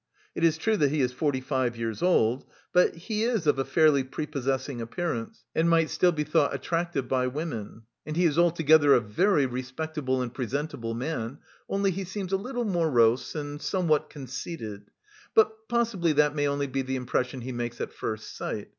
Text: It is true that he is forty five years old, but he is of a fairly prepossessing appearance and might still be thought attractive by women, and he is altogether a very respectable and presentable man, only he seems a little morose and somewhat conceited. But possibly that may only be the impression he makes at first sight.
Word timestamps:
It 0.33 0.43
is 0.43 0.57
true 0.57 0.77
that 0.77 0.89
he 0.89 1.01
is 1.01 1.13
forty 1.13 1.41
five 1.41 1.77
years 1.77 2.01
old, 2.01 2.43
but 2.73 2.95
he 2.95 3.21
is 3.23 3.45
of 3.45 3.59
a 3.59 3.63
fairly 3.63 4.03
prepossessing 4.03 4.81
appearance 4.81 5.45
and 5.53 5.69
might 5.69 5.91
still 5.91 6.11
be 6.11 6.23
thought 6.23 6.55
attractive 6.55 7.07
by 7.07 7.27
women, 7.27 7.83
and 8.03 8.17
he 8.17 8.25
is 8.25 8.35
altogether 8.39 8.95
a 8.95 8.99
very 8.99 9.45
respectable 9.45 10.23
and 10.23 10.33
presentable 10.33 10.95
man, 10.95 11.37
only 11.69 11.91
he 11.91 12.03
seems 12.03 12.33
a 12.33 12.37
little 12.37 12.65
morose 12.65 13.35
and 13.35 13.61
somewhat 13.61 14.09
conceited. 14.09 14.89
But 15.35 15.69
possibly 15.69 16.13
that 16.13 16.33
may 16.33 16.47
only 16.47 16.65
be 16.65 16.81
the 16.81 16.95
impression 16.95 17.41
he 17.41 17.51
makes 17.51 17.79
at 17.79 17.93
first 17.93 18.35
sight. 18.35 18.69